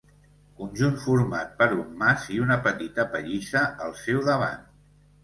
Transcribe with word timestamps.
Conjunt 0.59 0.95
format 1.01 1.51
per 1.59 1.67
un 1.75 1.91
mas 1.99 2.25
i 2.37 2.39
una 2.45 2.57
petita 2.69 3.05
pallissa 3.13 3.63
al 3.89 3.95
seu 4.01 4.25
davant. 4.31 4.65